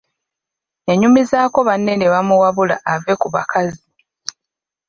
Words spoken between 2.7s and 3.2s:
ave